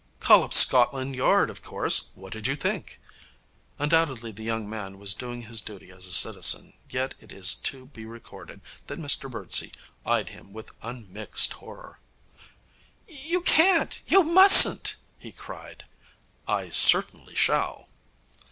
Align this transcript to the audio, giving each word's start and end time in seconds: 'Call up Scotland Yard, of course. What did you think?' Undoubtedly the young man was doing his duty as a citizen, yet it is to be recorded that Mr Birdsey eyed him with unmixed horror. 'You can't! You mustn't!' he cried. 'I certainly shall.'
'Call 0.19 0.41
up 0.43 0.51
Scotland 0.51 1.15
Yard, 1.15 1.51
of 1.51 1.61
course. 1.61 2.09
What 2.15 2.33
did 2.33 2.47
you 2.47 2.55
think?' 2.55 2.99
Undoubtedly 3.77 4.31
the 4.31 4.41
young 4.41 4.67
man 4.67 4.97
was 4.97 5.13
doing 5.13 5.43
his 5.43 5.61
duty 5.61 5.91
as 5.91 6.07
a 6.07 6.11
citizen, 6.11 6.73
yet 6.89 7.13
it 7.19 7.31
is 7.31 7.53
to 7.53 7.85
be 7.85 8.03
recorded 8.07 8.61
that 8.87 8.97
Mr 8.97 9.29
Birdsey 9.29 9.71
eyed 10.03 10.29
him 10.29 10.53
with 10.53 10.71
unmixed 10.81 11.53
horror. 11.53 11.99
'You 13.07 13.41
can't! 13.41 14.01
You 14.07 14.23
mustn't!' 14.23 14.95
he 15.19 15.31
cried. 15.31 15.85
'I 16.47 16.69
certainly 16.69 17.35
shall.' 17.35 17.87